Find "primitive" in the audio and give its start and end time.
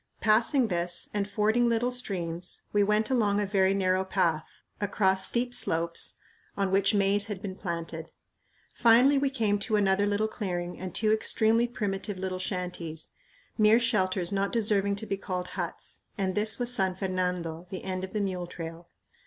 11.67-12.17